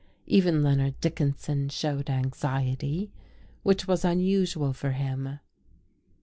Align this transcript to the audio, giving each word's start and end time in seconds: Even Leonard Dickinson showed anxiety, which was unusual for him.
Even 0.25 0.63
Leonard 0.63 0.99
Dickinson 0.99 1.69
showed 1.69 2.09
anxiety, 2.09 3.11
which 3.61 3.87
was 3.87 4.03
unusual 4.03 4.73
for 4.73 4.93
him. 4.93 5.37